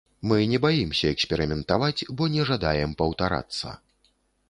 [0.29, 3.79] Мы не баімся эксперыментаваць, бо не жадаем паўтарацца.